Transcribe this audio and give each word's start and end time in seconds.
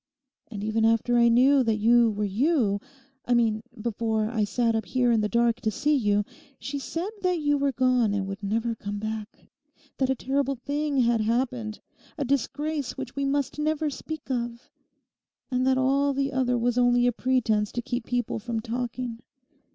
And 0.49 0.63
even 0.63 0.83
after 0.83 1.15
I 1.15 1.27
knew 1.27 1.63
that 1.63 1.75
you 1.75 2.09
were 2.09 2.25
you—I 2.25 3.35
mean 3.35 3.61
before 3.79 4.31
I 4.31 4.45
sat 4.45 4.75
up 4.75 4.87
here 4.87 5.11
in 5.11 5.21
the 5.21 5.29
dark 5.29 5.61
to 5.61 5.69
see 5.69 5.95
you—she 5.95 6.79
said 6.79 7.11
that 7.21 7.37
you 7.39 7.59
were 7.59 7.71
gone 7.71 8.11
and 8.15 8.25
would 8.25 8.41
never 8.41 8.73
come 8.73 8.97
back; 8.97 9.45
that 9.99 10.09
a 10.09 10.15
terrible 10.15 10.55
thing 10.55 11.01
had 11.01 11.21
happened—a 11.21 12.25
disgrace 12.25 12.97
which 12.97 13.15
we 13.15 13.25
must 13.25 13.59
never 13.59 13.91
speak 13.91 14.31
of; 14.31 14.71
and 15.51 15.67
that 15.67 15.77
all 15.77 16.13
the 16.15 16.33
other 16.33 16.57
was 16.57 16.79
only 16.79 17.05
a 17.05 17.11
pretence 17.11 17.71
to 17.73 17.83
keep 17.83 18.05
people 18.05 18.39
from 18.39 18.59
talking. 18.59 19.19